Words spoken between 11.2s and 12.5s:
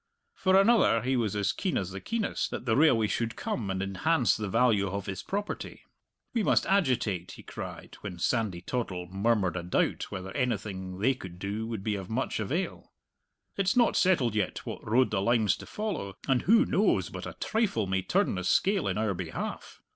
do would be of much